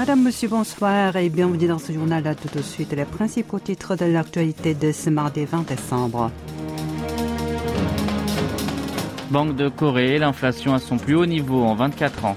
Madame, 0.00 0.22
Monsieur, 0.22 0.48
bonsoir 0.48 1.14
et 1.16 1.28
bienvenue 1.28 1.66
dans 1.66 1.78
ce 1.78 1.92
journal. 1.92 2.24
Tout 2.34 2.56
de 2.56 2.62
suite, 2.62 2.94
les 2.94 3.04
principaux 3.04 3.58
titres 3.58 3.96
de 3.96 4.06
l'actualité 4.06 4.72
de 4.72 4.92
ce 4.92 5.10
mardi 5.10 5.44
20 5.44 5.68
décembre. 5.68 6.30
Banque 9.30 9.56
de 9.56 9.68
Corée, 9.68 10.18
l'inflation 10.18 10.72
à 10.72 10.78
son 10.78 10.96
plus 10.96 11.16
haut 11.16 11.26
niveau 11.26 11.64
en 11.64 11.74
24 11.74 12.24
ans. 12.24 12.36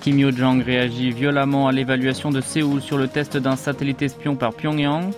Kim 0.00 0.18
Yo-jong 0.18 0.60
réagit 0.60 1.12
violemment 1.12 1.68
à 1.68 1.72
l'évaluation 1.72 2.32
de 2.32 2.40
Séoul 2.40 2.82
sur 2.82 2.98
le 2.98 3.06
test 3.06 3.36
d'un 3.36 3.54
satellite 3.54 4.02
espion 4.02 4.34
par 4.34 4.54
Pyongyang. 4.54 5.12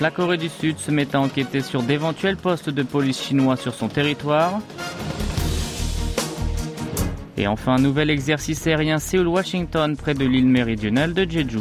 La 0.00 0.10
Corée 0.10 0.36
du 0.36 0.48
Sud 0.48 0.78
se 0.80 0.90
met 0.90 1.14
à 1.14 1.20
enquêter 1.20 1.60
sur 1.60 1.84
d'éventuels 1.84 2.36
postes 2.36 2.70
de 2.70 2.82
police 2.82 3.22
chinois 3.22 3.54
sur 3.54 3.72
son 3.72 3.86
territoire. 3.86 4.58
Et 7.36 7.46
enfin, 7.46 7.74
un 7.74 7.78
nouvel 7.78 8.10
exercice 8.10 8.66
aérien 8.66 8.98
Séoul-Washington 8.98 9.96
près 9.96 10.14
de 10.14 10.24
l'île 10.24 10.48
méridionale 10.48 11.14
de 11.14 11.28
Jeju. 11.28 11.60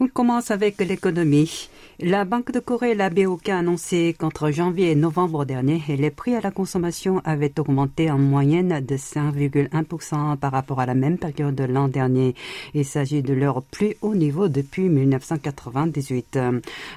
On 0.00 0.08
commence 0.08 0.50
avec 0.50 0.78
l'économie. 0.78 1.68
La 2.00 2.24
Banque 2.24 2.52
de 2.52 2.60
Corée, 2.60 2.94
la 2.94 3.10
BOK, 3.10 3.48
a 3.48 3.58
annoncé 3.58 4.14
qu'entre 4.16 4.52
janvier 4.52 4.92
et 4.92 4.94
novembre 4.94 5.44
dernier, 5.44 5.82
les 5.88 6.10
prix 6.12 6.36
à 6.36 6.40
la 6.40 6.52
consommation 6.52 7.20
avaient 7.24 7.58
augmenté 7.58 8.08
en 8.08 8.18
moyenne 8.18 8.78
de 8.86 8.96
5,1% 8.96 10.36
par 10.36 10.52
rapport 10.52 10.78
à 10.78 10.86
la 10.86 10.94
même 10.94 11.18
période 11.18 11.56
de 11.56 11.64
l'an 11.64 11.88
dernier. 11.88 12.36
Il 12.72 12.84
s'agit 12.84 13.20
de 13.20 13.34
leur 13.34 13.62
plus 13.62 13.96
haut 14.00 14.14
niveau 14.14 14.46
depuis 14.46 14.88
1998. 14.88 16.38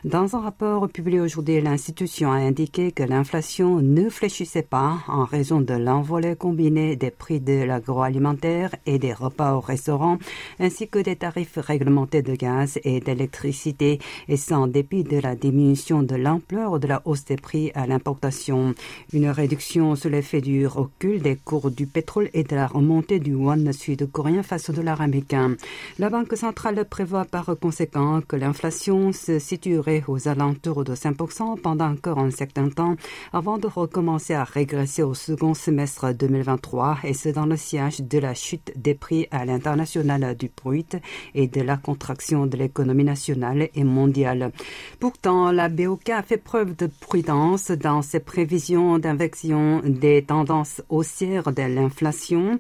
Dans 0.06 0.36
un 0.36 0.40
rapport 0.40 0.88
publié 0.88 1.20
aujourd'hui, 1.20 1.60
l'institution 1.62 2.32
a 2.32 2.36
indiqué 2.36 2.92
que 2.92 3.02
l'inflation 3.02 3.82
ne 3.82 4.08
fléchissait 4.08 4.62
pas 4.62 5.00
en 5.08 5.26
raison 5.26 5.62
de 5.62 5.74
l'envolée 5.74 6.36
combiné 6.36 6.96
des 6.96 7.10
prix 7.10 7.40
de 7.40 7.64
l'agroalimentaire 7.64 8.76
et 8.86 9.00
des 9.00 9.14
repas 9.14 9.56
au 9.56 9.62
restaurant, 9.62 10.20
ainsi 10.60 10.88
que 10.88 11.00
des 11.00 11.16
tarifs 11.16 11.58
réglementés 11.58 12.22
de 12.22 12.36
gaz 12.36 12.78
et 12.84 13.00
d'électricité, 13.00 13.98
et 14.28 14.38
sans 14.38 14.68
dépit 14.92 15.04
de 15.04 15.20
la 15.20 15.36
diminution 15.36 16.04
de 16.04 16.16
l'ampleur 16.16 16.80
de 16.80 16.88
la 16.88 17.02
hausse 17.06 17.26
des 17.26 17.38
prix 17.38 17.72
à 17.76 17.88
l'importation, 17.88 18.74
une 19.14 19.30
réduction 19.30 19.96
sous 19.96 20.10
l'effet 20.10 20.42
du 20.42 20.68
recul 20.68 21.22
des 21.22 21.36
cours 21.36 21.72
du 21.72 21.86
pétrole 21.86 22.30
et 22.34 22.44
de 22.44 22.56
la 22.56 22.68
remontée 22.68 23.20
du 23.20 23.32
yuan 23.32 23.72
sud-coréen 23.72 24.44
face 24.44 24.70
au 24.70 24.74
dollar 24.74 25.00
américain. 25.02 25.56
La 25.98 26.10
Banque 26.10 26.36
centrale 26.36 26.84
prévoit 26.86 27.26
par 27.26 27.56
conséquent 27.60 28.22
que 28.28 28.36
l'inflation 28.36 29.14
se 29.14 29.40
situerait 29.40 30.04
aux 30.08 30.28
alentours 30.28 30.84
de 30.84 30.96
5% 30.96 31.60
pendant 31.62 31.92
encore 31.92 32.20
un 32.20 32.32
certain 32.32 32.70
temps 32.70 32.96
avant 33.32 33.58
de 33.58 33.68
recommencer 33.68 34.34
à 34.34 34.44
régresser 34.44 35.04
au 35.04 35.14
second 35.14 35.54
semestre 35.54 36.14
2023 36.14 37.00
et 37.04 37.14
ce 37.14 37.30
dans 37.30 37.46
le 37.46 37.58
siège 37.58 38.02
de 38.02 38.20
la 38.20 38.34
chute 38.34 38.74
des 38.76 38.96
prix 38.96 39.28
à 39.32 39.46
l'international 39.46 40.36
du 40.36 40.52
brut 40.56 40.98
et 41.34 41.48
de 41.48 41.62
la 41.62 41.78
contraction 41.78 42.46
de 42.46 42.58
l'économie 42.58 43.06
nationale 43.06 43.70
et 43.74 43.84
mondiale. 43.84 44.52
Pourtant, 45.00 45.52
la 45.52 45.70
BOK 45.70 46.10
a 46.10 46.22
fait 46.22 46.38
preuve 46.38 46.76
de 46.76 46.90
prudence 47.00 47.72
dans 47.72 48.02
ses 48.02 48.20
prévisions 48.20 49.00
d'invection 49.00 49.82
des 49.86 50.24
tendances 50.24 50.82
haussières 50.90 51.52
de 51.52 51.64
l'inflation. 51.64 52.60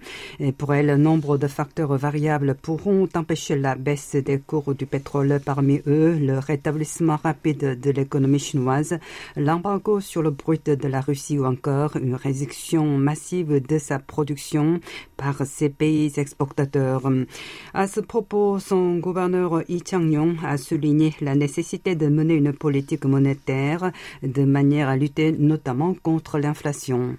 Pour 0.57 0.73
elle, 0.73 0.95
nombre 0.95 1.37
de 1.37 1.47
facteurs 1.47 1.95
variables 1.97 2.55
pourront 2.55 3.07
empêcher 3.15 3.55
la 3.55 3.75
baisse 3.75 4.15
des 4.15 4.39
cours 4.39 4.73
du 4.73 4.85
pétrole. 4.85 5.39
Parmi 5.43 5.81
eux, 5.87 6.17
le 6.19 6.39
rétablissement 6.39 7.17
rapide 7.21 7.79
de 7.79 7.91
l'économie 7.91 8.39
chinoise, 8.39 8.97
l'embargo 9.35 9.99
sur 9.99 10.21
le 10.21 10.31
brut 10.31 10.69
de 10.69 10.87
la 10.87 11.01
Russie 11.01 11.39
ou 11.39 11.45
encore 11.45 11.95
une 11.97 12.15
réduction 12.15 12.97
massive 12.97 13.65
de 13.65 13.77
sa 13.77 13.99
production 13.99 14.79
par 15.17 15.45
ces 15.45 15.69
pays 15.69 16.11
exportateurs. 16.17 17.03
À 17.73 17.87
ce 17.87 17.99
propos, 17.99 18.59
son 18.59 18.97
gouverneur 18.97 19.61
Yi 19.69 19.83
Chang-yong 19.87 20.37
a 20.43 20.57
souligné 20.57 21.13
la 21.21 21.35
nécessité 21.35 21.95
de 21.95 22.07
mener 22.11 22.35
une 22.35 22.53
politique 22.53 23.05
monétaire 23.05 23.91
de 24.21 24.43
manière 24.43 24.89
à 24.89 24.95
lutter 24.95 25.31
notamment 25.31 25.93
contre 25.93 26.37
l'inflation. 26.39 27.17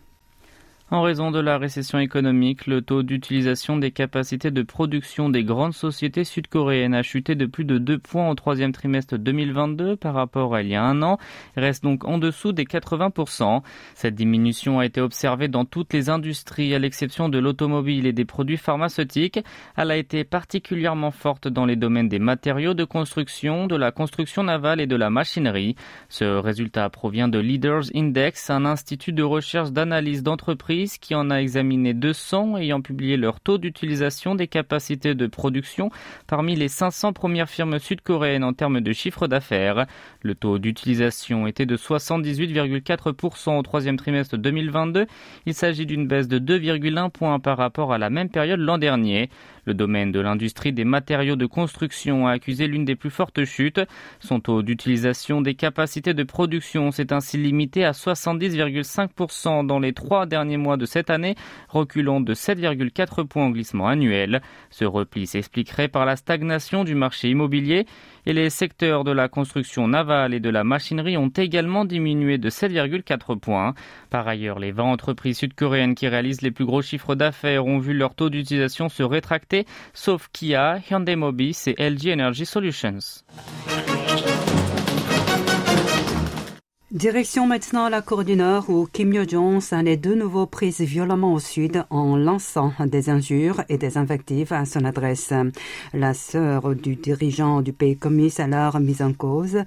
En 0.92 1.00
raison 1.00 1.30
de 1.30 1.40
la 1.40 1.56
récession 1.56 1.98
économique, 2.00 2.66
le 2.66 2.82
taux 2.82 3.02
d'utilisation 3.02 3.78
des 3.78 3.92
capacités 3.92 4.50
de 4.50 4.60
production 4.60 5.30
des 5.30 5.42
grandes 5.42 5.72
sociétés 5.72 6.22
sud-coréennes 6.22 6.92
a 6.92 7.02
chuté 7.02 7.34
de 7.34 7.46
plus 7.46 7.64
de 7.64 7.78
2 7.78 7.98
points 7.98 8.28
au 8.28 8.34
troisième 8.34 8.72
trimestre 8.72 9.16
2022 9.16 9.96
par 9.96 10.12
rapport 10.12 10.54
à 10.54 10.60
il 10.60 10.68
y 10.68 10.74
a 10.74 10.84
un 10.84 11.00
an, 11.00 11.16
reste 11.56 11.82
donc 11.82 12.04
en 12.04 12.18
dessous 12.18 12.52
des 12.52 12.64
80%. 12.64 13.62
Cette 13.94 14.14
diminution 14.14 14.80
a 14.80 14.84
été 14.84 15.00
observée 15.00 15.48
dans 15.48 15.64
toutes 15.64 15.94
les 15.94 16.10
industries 16.10 16.74
à 16.74 16.78
l'exception 16.78 17.30
de 17.30 17.38
l'automobile 17.38 18.06
et 18.06 18.12
des 18.12 18.26
produits 18.26 18.58
pharmaceutiques. 18.58 19.40
Elle 19.78 19.92
a 19.92 19.96
été 19.96 20.24
particulièrement 20.24 21.10
forte 21.10 21.48
dans 21.48 21.64
les 21.64 21.76
domaines 21.76 22.10
des 22.10 22.18
matériaux 22.18 22.74
de 22.74 22.84
construction, 22.84 23.66
de 23.66 23.76
la 23.76 23.92
construction 23.92 24.42
navale 24.42 24.78
et 24.78 24.86
de 24.86 24.96
la 24.96 25.08
machinerie. 25.08 25.74
Ce 26.10 26.24
résultat 26.24 26.90
provient 26.90 27.28
de 27.28 27.38
Leaders 27.38 27.84
Index, 27.94 28.50
un 28.50 28.66
institut 28.66 29.14
de 29.14 29.22
recherche 29.22 29.72
d'analyse 29.72 30.22
d'entreprise 30.22 30.81
qui 30.86 31.14
en 31.14 31.30
a 31.30 31.36
examiné 31.36 31.94
200 31.94 32.56
ayant 32.58 32.80
publié 32.80 33.16
leur 33.16 33.40
taux 33.40 33.58
d'utilisation 33.58 34.34
des 34.34 34.46
capacités 34.46 35.14
de 35.14 35.26
production 35.26 35.90
parmi 36.26 36.56
les 36.56 36.68
500 36.68 37.12
premières 37.12 37.48
firmes 37.48 37.78
sud-coréennes 37.78 38.44
en 38.44 38.52
termes 38.52 38.80
de 38.80 38.92
chiffre 38.92 39.26
d'affaires. 39.26 39.86
Le 40.22 40.34
taux 40.34 40.58
d'utilisation 40.58 41.46
était 41.46 41.66
de 41.66 41.76
78,4% 41.76 43.58
au 43.58 43.62
troisième 43.62 43.96
trimestre 43.96 44.36
2022. 44.36 45.06
Il 45.46 45.54
s'agit 45.54 45.86
d'une 45.86 46.06
baisse 46.06 46.28
de 46.28 46.38
2,1 46.38 47.10
points 47.10 47.38
par 47.38 47.58
rapport 47.58 47.92
à 47.92 47.98
la 47.98 48.10
même 48.10 48.28
période 48.28 48.60
l'an 48.60 48.78
dernier. 48.78 49.30
Le 49.64 49.74
domaine 49.74 50.10
de 50.10 50.18
l'industrie 50.18 50.72
des 50.72 50.84
matériaux 50.84 51.36
de 51.36 51.46
construction 51.46 52.26
a 52.26 52.32
accusé 52.32 52.66
l'une 52.66 52.84
des 52.84 52.96
plus 52.96 53.10
fortes 53.10 53.44
chutes. 53.44 53.80
Son 54.18 54.40
taux 54.40 54.62
d'utilisation 54.62 55.40
des 55.40 55.54
capacités 55.54 56.14
de 56.14 56.22
production 56.24 56.90
s'est 56.90 57.12
ainsi 57.12 57.36
limité 57.36 57.84
à 57.84 57.92
70,5% 57.92 59.66
dans 59.66 59.78
les 59.78 59.92
trois 59.92 60.26
derniers 60.26 60.56
mois 60.56 60.61
de 60.76 60.86
cette 60.86 61.10
année, 61.10 61.34
reculant 61.68 62.20
de 62.20 62.34
7,4 62.34 63.26
points 63.26 63.46
au 63.46 63.50
glissement 63.50 63.88
annuel. 63.88 64.40
Ce 64.70 64.84
repli 64.84 65.26
s'expliquerait 65.26 65.88
par 65.88 66.06
la 66.06 66.16
stagnation 66.16 66.84
du 66.84 66.94
marché 66.94 67.28
immobilier 67.28 67.86
et 68.26 68.32
les 68.32 68.50
secteurs 68.50 69.04
de 69.04 69.10
la 69.10 69.28
construction 69.28 69.88
navale 69.88 70.34
et 70.34 70.40
de 70.40 70.50
la 70.50 70.64
machinerie 70.64 71.16
ont 71.16 71.28
également 71.28 71.84
diminué 71.84 72.38
de 72.38 72.50
7,4 72.50 73.38
points. 73.38 73.74
Par 74.10 74.26
ailleurs, 74.28 74.58
les 74.58 74.72
20 74.72 74.84
entreprises 74.84 75.38
sud-coréennes 75.38 75.94
qui 75.94 76.08
réalisent 76.08 76.42
les 76.42 76.50
plus 76.50 76.64
gros 76.64 76.82
chiffres 76.82 77.14
d'affaires 77.14 77.66
ont 77.66 77.78
vu 77.78 77.94
leur 77.94 78.14
taux 78.14 78.30
d'utilisation 78.30 78.88
se 78.88 79.02
rétracter, 79.02 79.66
sauf 79.92 80.28
Kia, 80.32 80.78
Hyundai 80.90 81.16
Mobis 81.16 81.64
et 81.66 81.90
LG 81.90 82.12
Energy 82.12 82.46
Solutions. 82.46 83.22
Direction 86.92 87.46
maintenant 87.46 87.88
la 87.88 88.02
Corée 88.02 88.26
du 88.26 88.36
Nord 88.36 88.68
où 88.68 88.86
Kim 88.86 89.14
Yo-jong 89.14 89.62
s'en 89.62 89.86
est 89.86 89.96
de 89.96 90.14
nouveau 90.14 90.44
prise 90.44 90.82
violemment 90.82 91.32
au 91.32 91.38
sud 91.38 91.86
en 91.88 92.18
lançant 92.18 92.70
des 92.84 93.08
injures 93.08 93.62
et 93.70 93.78
des 93.78 93.96
invectives 93.96 94.52
à 94.52 94.66
son 94.66 94.84
adresse. 94.84 95.32
La 95.94 96.12
sœur 96.12 96.74
du 96.74 96.96
dirigeant 96.96 97.62
du 97.62 97.72
pays 97.72 97.96
communiste 97.96 98.40
a 98.40 98.44
alors 98.44 98.78
mise 98.78 99.00
en 99.00 99.14
cause 99.14 99.60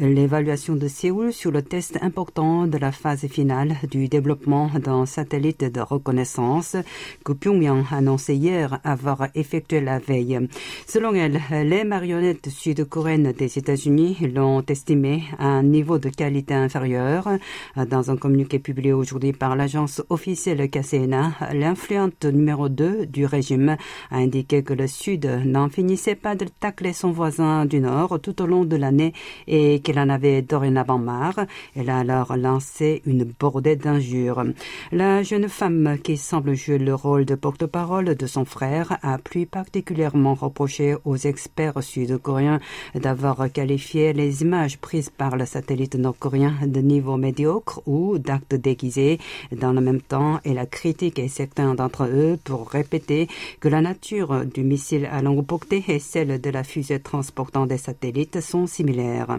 l'évaluation 0.00 0.74
de 0.74 0.88
Séoul 0.88 1.34
sur 1.34 1.50
le 1.50 1.60
test 1.60 1.98
important 2.00 2.66
de 2.66 2.78
la 2.78 2.92
phase 2.92 3.26
finale 3.26 3.76
du 3.90 4.08
développement 4.08 4.70
d'un 4.82 5.04
satellite 5.04 5.64
de 5.64 5.80
reconnaissance 5.82 6.78
que 7.26 7.34
Pyongyang 7.34 7.84
a 7.90 7.96
annoncé 7.96 8.36
hier 8.36 8.80
avoir 8.84 9.28
effectué 9.34 9.82
la 9.82 9.98
veille. 9.98 10.48
Selon 10.86 11.12
elle, 11.12 11.42
les 11.50 11.84
marionnettes 11.84 12.48
sud-coréennes 12.48 13.32
des 13.32 13.58
États-Unis 13.58 14.16
l'ont 14.34 14.62
estimé 14.62 15.24
à 15.38 15.44
un 15.44 15.62
niveau 15.62 15.98
de 15.98 16.08
qualité 16.08 16.54
dans 16.76 18.10
un 18.10 18.16
communiqué 18.16 18.58
publié 18.58 18.92
aujourd'hui 18.92 19.32
par 19.32 19.56
l'agence 19.56 20.02
officielle 20.08 20.68
KCNA, 20.68 21.32
l'influente 21.52 22.24
numéro 22.24 22.68
2 22.68 23.06
du 23.06 23.26
régime 23.26 23.76
a 24.10 24.16
indiqué 24.16 24.62
que 24.62 24.74
le 24.74 24.86
Sud 24.86 25.26
n'en 25.44 25.68
finissait 25.68 26.14
pas 26.14 26.34
de 26.34 26.46
tacler 26.46 26.92
son 26.92 27.10
voisin 27.10 27.64
du 27.64 27.80
Nord 27.80 28.20
tout 28.20 28.42
au 28.42 28.46
long 28.46 28.64
de 28.64 28.76
l'année 28.76 29.12
et 29.46 29.80
qu'il 29.80 29.98
en 29.98 30.08
avait 30.08 30.42
dorénavant 30.42 30.98
marre. 30.98 31.46
Elle 31.76 31.90
a 31.90 31.98
alors 31.98 32.36
lancé 32.36 33.02
une 33.06 33.24
bordée 33.24 33.76
d'injures. 33.76 34.44
La 34.92 35.22
jeune 35.22 35.48
femme 35.48 35.98
qui 36.02 36.16
semble 36.16 36.54
jouer 36.54 36.78
le 36.78 36.94
rôle 36.94 37.24
de 37.24 37.34
porte-parole 37.34 38.14
de 38.14 38.26
son 38.26 38.44
frère 38.44 38.98
a 39.02 39.18
plus 39.18 39.46
particulièrement 39.46 40.34
reproché 40.34 40.96
aux 41.04 41.16
experts 41.16 41.82
sud-coréens 41.82 42.60
d'avoir 42.94 43.50
qualifié 43.52 44.12
les 44.12 44.42
images 44.42 44.78
prises 44.78 45.10
par 45.10 45.36
le 45.36 45.46
satellite 45.46 45.94
nord-coréen 45.94 46.54
de 46.66 46.80
niveau 46.80 47.16
médiocre 47.16 47.82
ou 47.86 48.18
d'actes 48.18 48.54
déguisés 48.54 49.18
dans 49.52 49.72
le 49.72 49.80
même 49.80 50.00
temps 50.00 50.40
et 50.44 50.54
la 50.54 50.66
critique 50.66 51.18
et 51.18 51.28
certains 51.28 51.74
d'entre 51.74 52.04
eux 52.04 52.38
pour 52.42 52.68
répéter 52.68 53.28
que 53.60 53.68
la 53.68 53.80
nature 53.80 54.44
du 54.44 54.62
missile 54.62 55.06
à 55.10 55.22
longue 55.22 55.46
portée 55.46 55.84
et 55.88 55.98
celle 55.98 56.40
de 56.40 56.50
la 56.50 56.64
fusée 56.64 57.00
transportant 57.00 57.66
des 57.66 57.78
satellites 57.78 58.40
sont 58.40 58.66
similaires. 58.66 59.38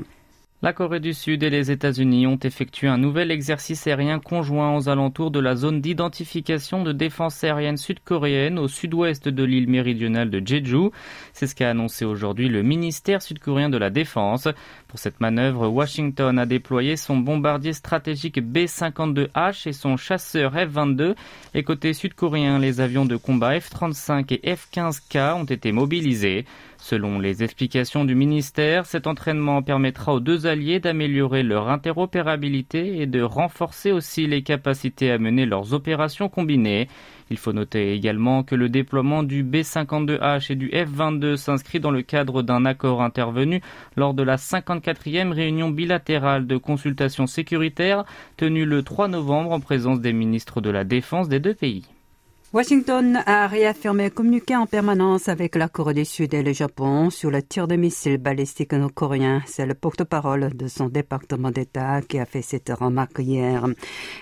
La 0.63 0.73
Corée 0.73 0.99
du 0.99 1.15
Sud 1.15 1.41
et 1.41 1.49
les 1.49 1.71
États-Unis 1.71 2.27
ont 2.27 2.37
effectué 2.37 2.87
un 2.87 2.99
nouvel 2.99 3.31
exercice 3.31 3.87
aérien 3.87 4.19
conjoint 4.19 4.77
aux 4.77 4.89
alentours 4.89 5.31
de 5.31 5.39
la 5.39 5.55
zone 5.55 5.81
d'identification 5.81 6.83
de 6.83 6.91
défense 6.91 7.43
aérienne 7.43 7.77
sud-coréenne 7.77 8.59
au 8.59 8.67
sud-ouest 8.67 9.27
de 9.27 9.43
l'île 9.43 9.67
méridionale 9.67 10.29
de 10.29 10.39
Jeju. 10.45 10.91
C'est 11.33 11.47
ce 11.47 11.55
qu'a 11.55 11.71
annoncé 11.71 12.05
aujourd'hui 12.05 12.47
le 12.47 12.61
ministère 12.61 13.23
sud-coréen 13.23 13.71
de 13.71 13.79
la 13.79 13.89
Défense. 13.89 14.47
Pour 14.87 14.99
cette 14.99 15.19
manœuvre, 15.19 15.67
Washington 15.67 16.37
a 16.37 16.45
déployé 16.45 16.95
son 16.95 17.17
bombardier 17.17 17.73
stratégique 17.73 18.39
B-52H 18.39 19.67
et 19.67 19.73
son 19.73 19.97
chasseur 19.97 20.53
F-22. 20.53 21.15
Et 21.55 21.63
côté 21.63 21.93
sud-coréen, 21.93 22.59
les 22.59 22.81
avions 22.81 23.05
de 23.05 23.15
combat 23.15 23.59
F-35 23.59 24.31
et 24.31 24.53
F-15K 24.53 25.41
ont 25.41 25.45
été 25.45 25.71
mobilisés. 25.71 26.45
Selon 26.83 27.19
les 27.19 27.43
explications 27.43 28.05
du 28.05 28.15
ministère, 28.15 28.87
cet 28.87 29.05
entraînement 29.05 29.61
permettra 29.61 30.15
aux 30.15 30.19
deux 30.19 30.47
alliés 30.47 30.79
d'améliorer 30.79 31.43
leur 31.43 31.69
interopérabilité 31.69 32.99
et 32.99 33.05
de 33.05 33.21
renforcer 33.21 33.91
aussi 33.91 34.25
les 34.25 34.41
capacités 34.41 35.11
à 35.11 35.19
mener 35.19 35.45
leurs 35.45 35.75
opérations 35.75 36.27
combinées. 36.27 36.87
Il 37.29 37.37
faut 37.37 37.53
noter 37.53 37.93
également 37.93 38.41
que 38.41 38.55
le 38.55 38.67
déploiement 38.67 39.21
du 39.21 39.43
B-52H 39.43 40.51
et 40.51 40.55
du 40.55 40.69
F-22 40.69 41.35
s'inscrit 41.35 41.79
dans 41.79 41.91
le 41.91 42.01
cadre 42.01 42.41
d'un 42.41 42.65
accord 42.65 43.03
intervenu 43.03 43.61
lors 43.95 44.15
de 44.15 44.23
la 44.23 44.37
54e 44.37 45.33
réunion 45.33 45.69
bilatérale 45.69 46.47
de 46.47 46.57
consultation 46.57 47.27
sécuritaire 47.27 48.05
tenue 48.37 48.65
le 48.65 48.81
3 48.81 49.07
novembre 49.07 49.51
en 49.51 49.59
présence 49.59 50.01
des 50.01 50.13
ministres 50.13 50.61
de 50.61 50.71
la 50.71 50.83
Défense 50.83 51.29
des 51.29 51.39
deux 51.39 51.53
pays. 51.53 51.85
Washington 52.53 53.23
a 53.25 53.47
réaffirmé 53.47 54.09
communiquer 54.09 54.57
en 54.57 54.65
permanence 54.65 55.29
avec 55.29 55.55
la 55.55 55.69
Corée 55.69 55.93
du 55.93 56.03
Sud 56.03 56.33
et 56.33 56.43
le 56.43 56.51
Japon 56.51 57.09
sur 57.09 57.31
le 57.31 57.41
tir 57.41 57.65
de 57.65 57.77
missiles 57.77 58.17
balistiques 58.17 58.73
nord-coréens. 58.73 59.41
C'est 59.45 59.65
le 59.65 59.73
porte-parole 59.73 60.49
de 60.53 60.67
son 60.67 60.89
département 60.89 61.49
d'État 61.49 62.01
qui 62.01 62.19
a 62.19 62.25
fait 62.25 62.41
cette 62.41 62.69
remarque 62.77 63.19
hier. 63.19 63.65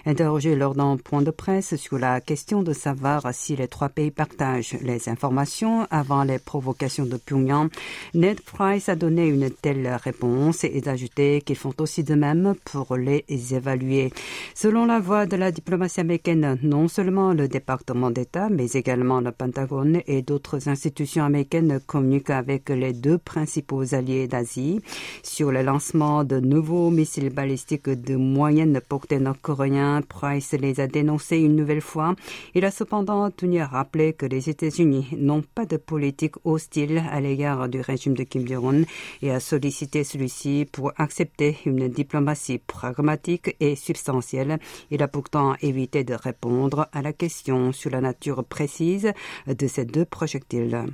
Interrogé 0.06 0.56
lors 0.56 0.76
d'un 0.76 0.98
point 0.98 1.24
de 1.24 1.32
presse 1.32 1.76
sur 1.76 1.98
la 1.98 2.22
question 2.22 2.62
de 2.62 2.72
savoir 2.72 3.34
si 3.34 3.56
les 3.56 3.68
trois 3.68 3.90
pays 3.90 4.12
partagent 4.12 4.78
les 4.84 5.10
informations 5.10 5.88
avant 5.90 6.24
les 6.24 6.38
provocations 6.38 7.08
de 7.08 7.18
Pyongyang, 7.18 7.72
Ned 8.14 8.42
Price 8.42 8.90
a 8.90 8.96
donné 8.96 9.26
une 9.26 9.50
telle 9.50 9.88
réponse 10.04 10.66
et 10.66 10.84
a 10.86 10.92
ajouté 10.92 11.42
qu'ils 11.42 11.56
font 11.56 11.74
aussi 11.80 12.04
de 12.04 12.14
même 12.14 12.54
pour 12.64 12.96
les 12.96 13.26
évaluer. 13.56 14.14
Selon 14.54 14.86
la 14.86 15.00
voix 15.00 15.26
de 15.26 15.36
la 15.36 15.52
diplomatie 15.52 16.02
américaine, 16.02 16.60
non 16.62 16.88
seulement 16.88 17.34
le 17.34 17.48
département 17.48 18.12
mais 18.52 18.72
également 18.72 19.22
le 19.22 19.32
Pentagone 19.32 20.02
et 20.08 20.22
d'autres 20.22 20.70
institutions 20.70 21.24
américaines 21.24 21.80
communiquent 21.86 22.30
avec 22.30 22.70
les 22.70 22.94
deux 22.94 23.18
principaux 23.18 23.94
alliés 23.94 24.28
d'Asie 24.28 24.82
sur 25.24 25.52
le 25.52 25.62
lancement 25.62 26.24
de 26.24 26.40
nouveaux 26.40 26.90
missiles 26.90 27.30
balistiques 27.30 27.90
de 27.90 28.16
moyenne 28.16 28.82
portée 28.88 29.20
nord-coréens. 29.20 30.02
Price 30.08 30.54
les 30.54 30.80
a 30.80 30.88
dénoncés 30.88 31.38
une 31.38 31.56
nouvelle 31.56 31.82
fois. 31.82 32.16
Il 32.56 32.66
a 32.66 32.72
cependant 32.72 33.30
tenu 33.32 33.60
à 33.60 33.68
rappeler 33.68 34.14
que 34.14 34.26
les 34.26 34.50
États-Unis 34.50 35.08
n'ont 35.18 35.44
pas 35.44 35.66
de 35.66 35.78
politique 35.78 36.36
hostile 36.44 37.04
à 37.12 37.22
l'égard 37.22 37.70
du 37.70 37.82
régime 37.82 38.14
de 38.14 38.24
Kim 38.24 38.48
Jong-un 38.48 38.84
et 39.22 39.32
a 39.32 39.40
sollicité 39.40 40.04
celui-ci 40.04 40.68
pour 40.72 40.92
accepter 40.98 41.58
une 41.66 41.88
diplomatie 41.88 42.60
pragmatique 42.60 43.56
et 43.60 43.76
substantielle. 43.76 44.60
Il 44.92 45.04
a 45.04 45.08
pourtant 45.08 45.56
évité 45.62 46.04
de 46.04 46.14
répondre 46.14 46.88
à 46.92 47.02
la 47.02 47.14
question 47.14 47.72
sur 47.72 47.90
la 47.92 48.02
précise 48.48 49.14
de 49.48 49.68
ces 49.68 49.86
deux 49.86 50.06
projectiles. 50.06 50.86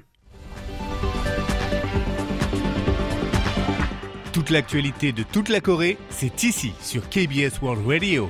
Toute 4.33 4.50
l'actualité 4.50 5.13
de 5.13 5.23
toute 5.23 5.47
la 5.50 5.62
Corée, 5.62 5.97
c'est 6.09 6.44
ici 6.44 6.73
sur 6.81 7.07
KBS 7.09 7.62
World 7.62 7.88
Radio. 7.88 8.29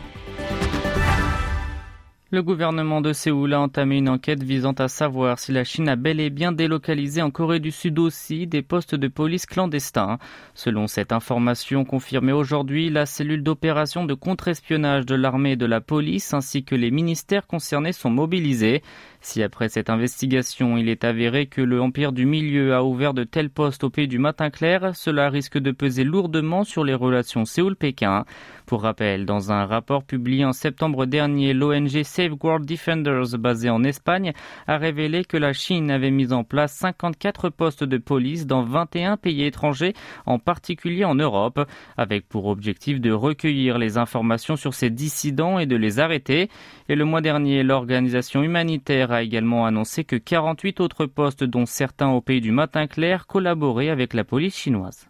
Le 2.36 2.44
gouvernement 2.44 3.00
de 3.00 3.14
Séoul 3.14 3.54
a 3.54 3.62
entamé 3.62 4.00
une 4.00 4.10
enquête 4.10 4.44
visant 4.44 4.74
à 4.74 4.90
savoir 4.90 5.40
si 5.40 5.54
la 5.54 5.64
Chine 5.64 5.88
a 5.88 5.96
bel 5.96 6.20
et 6.20 6.30
bien 6.30 6.52
délocalisé 6.52 7.22
en 7.22 7.32
Corée 7.32 7.62
du 7.62 7.72
Sud 7.72 7.98
aussi 7.98 8.46
des 8.46 8.62
postes 8.62 8.94
de 8.94 9.08
police 9.08 9.46
clandestins. 9.46 10.18
Selon 10.54 10.88
cette 10.88 11.14
information 11.14 11.86
confirmée 11.86 12.34
aujourd'hui, 12.34 12.90
la 12.90 13.06
cellule 13.06 13.42
d'opération 13.42 14.04
de 14.04 14.14
contre-espionnage 14.14 15.06
de 15.06 15.16
l'armée 15.16 15.54
et 15.54 15.56
de 15.56 15.66
la 15.66 15.80
police 15.80 16.34
ainsi 16.34 16.66
que 16.66 16.76
les 16.76 16.92
ministères 16.92 17.48
concernés 17.48 17.94
sont 17.94 18.10
mobilisés. 18.10 18.84
Si 19.22 19.42
après 19.42 19.70
cette 19.70 19.90
investigation, 19.90 20.78
il 20.78 20.90
est 20.90 21.06
avéré 21.06 21.48
que 21.48 21.62
le 21.62 21.82
Empire 21.82 22.12
du 22.12 22.26
Milieu 22.26 22.76
a 22.76 22.84
ouvert 22.84 23.14
de 23.14 23.24
tels 23.24 23.50
postes 23.50 23.86
au 23.86 23.90
pays 23.90 24.10
du 24.10 24.20
matin 24.20 24.50
clair, 24.50 24.92
cela 24.94 25.30
risque 25.30 25.58
de 25.58 25.72
peser 25.72 26.04
lourdement 26.04 26.66
sur 26.66 26.84
les 26.84 26.94
relations 26.94 27.46
Séoul-Pékin. 27.46 28.26
Pour 28.66 28.82
rappel, 28.82 29.26
dans 29.26 29.52
un 29.52 29.66
rapport 29.66 30.04
publié 30.04 30.44
en 30.44 30.54
septembre 30.54 31.06
dernier, 31.06 31.54
l'ONG 31.54 32.04
Safeguard 32.26 32.62
Defenders, 32.62 33.38
basée 33.38 33.70
en 33.70 33.84
Espagne, 33.84 34.34
a 34.66 34.78
révélé 34.78 35.26
que 35.26 35.38
la 35.38 35.54
Chine 35.54 35.92
avait 35.92 36.10
mis 36.10 36.34
en 36.34 36.44
place 36.44 36.74
54 36.74 37.50
postes 37.50 37.84
de 37.84 37.98
police 37.98 38.48
dans 38.48 38.64
21 38.64 39.18
pays 39.18 39.44
étrangers, 39.44 39.94
en 40.26 40.40
particulier 40.40 41.06
en 41.06 41.14
Europe, 41.14 41.68
avec 41.98 42.28
pour 42.28 42.48
objectif 42.48 43.00
de 43.00 43.12
recueillir 43.12 43.78
les 43.78 44.00
informations 44.00 44.56
sur 44.56 44.74
ces 44.74 44.90
dissidents 44.90 45.60
et 45.60 45.68
de 45.68 45.76
les 45.76 46.00
arrêter. 46.00 46.50
Et 46.90 46.96
le 46.96 47.06
mois 47.06 47.22
dernier, 47.22 47.62
l'organisation 47.62 48.42
humanitaire 48.42 49.12
a 49.12 49.22
également 49.22 49.68
annoncé 49.68 50.04
que 50.04 50.16
48 50.16 50.80
autres 50.80 51.06
postes, 51.06 51.44
dont 51.44 51.68
certains 51.68 52.10
au 52.10 52.22
pays 52.22 52.42
du 52.42 52.52
matin 52.52 52.88
clair, 52.88 53.28
collaboraient 53.28 53.90
avec 53.90 54.16
la 54.16 54.24
police 54.24 54.56
chinoise. 54.56 55.08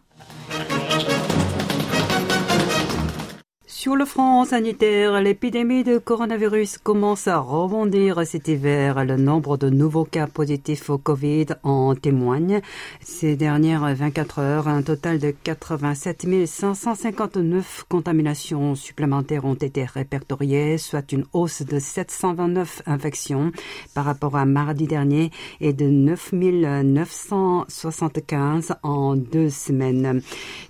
Sur 3.86 3.94
le 3.94 4.04
front 4.04 4.44
sanitaire, 4.44 5.20
l'épidémie 5.20 5.84
de 5.84 5.98
coronavirus 5.98 6.78
commence 6.78 7.28
à 7.28 7.38
rebondir 7.38 8.26
cet 8.26 8.48
hiver. 8.48 9.04
Le 9.04 9.16
nombre 9.16 9.56
de 9.56 9.70
nouveaux 9.70 10.04
cas 10.04 10.26
positifs 10.26 10.90
au 10.90 10.98
Covid 10.98 11.46
en 11.62 11.94
témoigne. 11.94 12.62
Ces 13.00 13.36
dernières 13.36 13.94
24 13.94 14.40
heures, 14.40 14.66
un 14.66 14.82
total 14.82 15.20
de 15.20 15.30
87 15.30 16.26
559 16.46 17.84
contaminations 17.88 18.74
supplémentaires 18.74 19.44
ont 19.44 19.54
été 19.54 19.84
répertoriées, 19.84 20.78
soit 20.78 21.12
une 21.12 21.26
hausse 21.32 21.62
de 21.62 21.78
729 21.78 22.82
infections 22.86 23.52
par 23.94 24.04
rapport 24.04 24.34
à 24.34 24.46
mardi 24.46 24.88
dernier 24.88 25.30
et 25.60 25.72
de 25.72 25.86
9 25.86 26.32
975 26.32 28.74
en 28.82 29.14
deux 29.14 29.50
semaines. 29.50 30.22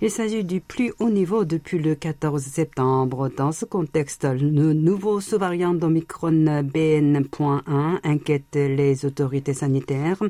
Il 0.03 0.11
s'agit 0.11 0.43
du 0.43 0.61
plus 0.61 0.93
haut 0.99 1.09
niveau 1.09 1.45
depuis 1.45 1.79
le 1.79 1.95
14 1.95 2.43
septembre. 2.43 3.06
Dans 3.07 3.53
ce 3.53 3.63
contexte, 3.63 4.25
le 4.25 4.73
nouveau 4.73 5.21
sous-variant 5.21 5.73
d'Omicron 5.73 6.61
BN.1 6.61 7.99
inquiète 8.03 8.55
les 8.55 9.05
autorités 9.05 9.53
sanitaires. 9.53 10.21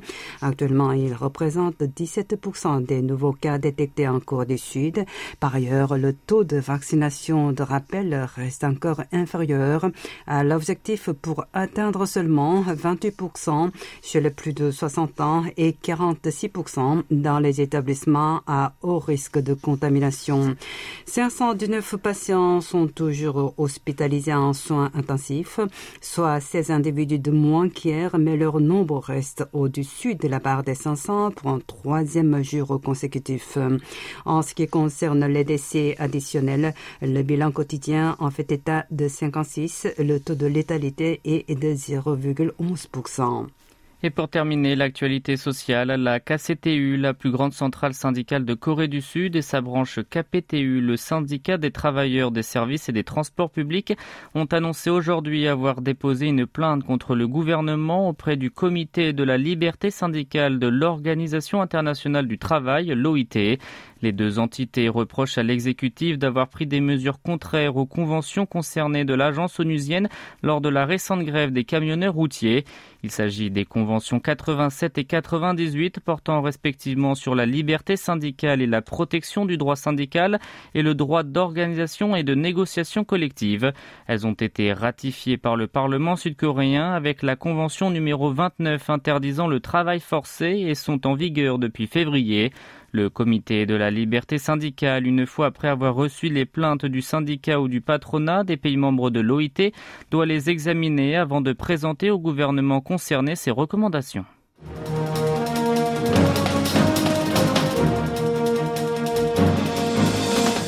Actuellement, 0.41 0.91
il 0.91 1.13
représente 1.15 1.81
17% 1.81 2.85
des 2.85 3.01
nouveaux 3.01 3.33
cas 3.33 3.57
détectés 3.57 4.07
en 4.07 4.19
Corée 4.19 4.45
du 4.45 4.57
Sud. 4.59 5.05
Par 5.39 5.55
ailleurs, 5.55 5.97
le 5.97 6.13
taux 6.13 6.43
de 6.43 6.57
vaccination 6.57 7.51
de 7.51 7.63
rappel 7.63 8.27
reste 8.35 8.63
encore 8.63 9.01
inférieur 9.11 9.89
à 10.27 10.43
l'objectif 10.43 11.09
pour 11.09 11.45
atteindre 11.53 12.05
seulement 12.05 12.61
28% 12.61 13.71
chez 14.03 14.21
les 14.21 14.29
plus 14.29 14.53
de 14.53 14.69
60 14.69 15.19
ans 15.21 15.43
et 15.57 15.71
46% 15.71 17.03
dans 17.09 17.39
les 17.39 17.59
établissements 17.59 18.41
à 18.45 18.73
haut 18.83 18.99
risque 18.99 19.39
de 19.39 19.55
contamination. 19.55 20.55
519 21.05 21.95
patients 21.97 22.61
sont 22.67 22.87
toujours 22.87 23.53
hospitalisés 23.57 24.33
en 24.33 24.51
soins 24.51 24.91
intensifs, 24.93 25.59
soit 26.01 26.41
16 26.41 26.71
individus 26.71 27.19
de 27.19 27.31
moins 27.31 27.69
qu'hier, 27.69 28.17
mais 28.17 28.35
leur 28.35 28.59
nombre 28.59 28.99
reste 28.99 29.45
au-dessus 29.53 30.15
de 30.15 30.27
la 30.27 30.39
barre 30.39 30.63
des 30.63 30.75
500 30.75 31.31
pour 31.31 31.49
un 31.49 31.59
troisième 31.59 32.43
jour 32.43 32.81
consécutif. 32.83 33.57
En 34.25 34.41
ce 34.41 34.53
qui 34.53 34.67
concerne 34.67 35.25
les 35.25 35.45
décès 35.45 35.95
additionnels, 35.97 36.73
le 37.01 37.21
bilan 37.21 37.51
quotidien 37.51 38.17
en 38.19 38.31
fait 38.31 38.51
état 38.51 38.85
de 38.91 39.07
56, 39.07 39.87
le 39.99 40.19
taux 40.19 40.35
de 40.35 40.47
létalité 40.47 41.21
est 41.23 41.55
de 41.55 41.73
0,11%. 41.73 43.47
Et 44.03 44.11
pour 44.11 44.29
terminer, 44.29 44.75
l'actualité 44.75 45.37
sociale, 45.37 45.89
la 45.89 46.19
KCTU, 46.19 46.97
la 46.97 47.15
plus 47.15 47.31
grande 47.31 47.53
centrale 47.53 47.95
syndicale 47.95 48.45
de 48.45 48.53
Corée 48.53 48.87
du 48.87 49.01
Sud, 49.01 49.35
et 49.35 49.41
sa 49.41 49.59
branche 49.59 49.99
KPTU, 50.07 50.81
le 50.81 50.97
syndicat 50.97 51.57
des 51.57 51.71
travailleurs 51.71 52.29
des 52.29 52.43
services 52.43 52.89
et 52.89 52.91
des 52.91 53.03
transports 53.03 53.49
publics, 53.49 53.97
ont 54.35 54.45
annoncé 54.45 54.91
aujourd'hui 54.91 55.47
avoir 55.47 55.81
déposé 55.81 56.27
une 56.27 56.45
plainte 56.45 56.83
contre 56.83 57.15
le 57.15 57.27
gouvernement 57.27 58.07
auprès 58.07 58.35
du 58.35 58.51
comité 58.51 59.13
de 59.13 59.23
la 59.23 59.39
liberté 59.39 59.89
syndicale 59.89 60.59
de 60.59 60.67
l'Organisation 60.67 61.63
internationale 61.63 62.27
du 62.27 62.37
travail, 62.37 62.93
l'OIT. 62.95 63.57
Les 64.01 64.11
deux 64.11 64.39
entités 64.39 64.89
reprochent 64.89 65.37
à 65.37 65.43
l'exécutif 65.43 66.17
d'avoir 66.17 66.49
pris 66.49 66.67
des 66.67 66.81
mesures 66.81 67.21
contraires 67.21 67.77
aux 67.77 67.85
conventions 67.85 68.45
concernées 68.45 69.05
de 69.05 69.13
l'agence 69.13 69.59
onusienne 69.59 70.09
lors 70.43 70.61
de 70.61 70.69
la 70.69 70.85
récente 70.85 71.23
grève 71.23 71.51
des 71.51 71.63
camionneurs 71.63 72.13
routiers. 72.13 72.65
Il 73.03 73.11
s'agit 73.11 73.49
des 73.49 73.65
conventions 73.65 74.19
87 74.19 74.97
et 74.97 75.05
98 75.05 75.99
portant 75.99 76.41
respectivement 76.41 77.15
sur 77.15 77.35
la 77.35 77.45
liberté 77.45 77.95
syndicale 77.95 78.61
et 78.61 78.67
la 78.67 78.81
protection 78.81 79.45
du 79.45 79.57
droit 79.57 79.75
syndical 79.75 80.39
et 80.73 80.81
le 80.81 80.93
droit 80.93 81.23
d'organisation 81.23 82.15
et 82.15 82.23
de 82.23 82.35
négociation 82.35 83.03
collective. 83.03 83.71
Elles 84.07 84.27
ont 84.27 84.33
été 84.33 84.73
ratifiées 84.73 85.37
par 85.37 85.55
le 85.55 85.67
Parlement 85.67 86.15
sud-coréen 86.15 86.91
avec 86.91 87.23
la 87.23 87.35
convention 87.35 87.91
numéro 87.91 88.31
29 88.31 88.89
interdisant 88.89 89.47
le 89.47 89.59
travail 89.59 89.99
forcé 89.99 90.65
et 90.67 90.75
sont 90.75 91.07
en 91.07 91.13
vigueur 91.13 91.59
depuis 91.59 91.87
février. 91.87 92.51
Le 92.97 93.11
comité 93.11 93.67
de 93.67 93.75
la 93.75 93.91
liberté 93.91 94.39
syndicale, 94.39 95.05
une 95.05 95.27
fois 95.27 95.45
après 95.45 95.67
avoir 95.67 95.93
reçu 95.93 96.29
les 96.29 96.45
plaintes 96.45 96.87
du 96.87 97.03
syndicat 97.03 97.61
ou 97.61 97.67
du 97.67 97.79
patronat 97.79 98.43
des 98.43 98.57
pays 98.57 98.75
membres 98.75 99.11
de 99.11 99.19
l'OIT, 99.19 99.71
doit 100.09 100.25
les 100.25 100.49
examiner 100.49 101.15
avant 101.15 101.39
de 101.39 101.53
présenter 101.53 102.09
au 102.09 102.17
gouvernement 102.17 102.81
concerné 102.81 103.35
ses 103.35 103.51
recommandations. 103.51 104.25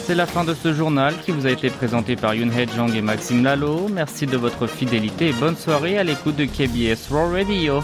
C'est 0.06 0.14
la 0.14 0.28
fin 0.28 0.44
de 0.44 0.54
ce 0.54 0.72
journal 0.72 1.16
qui 1.26 1.32
vous 1.32 1.48
a 1.48 1.52
été 1.52 1.72
présenté 1.72 2.16
par 2.16 2.36
Yoon 2.36 2.52
Jang 2.76 2.94
et 2.96 3.02
Maxime 3.02 3.44
Lalo. 3.44 3.88
Merci 3.92 4.28
de 4.28 4.38
votre 4.38 4.68
fidélité 4.68 5.30
et 5.30 5.34
bonne 5.34 5.56
soirée 5.56 5.98
à 5.98 6.04
l'écoute 6.04 6.36
de 6.36 6.46
KBS 6.46 7.12
Raw 7.12 7.32
Radio. 7.32 7.80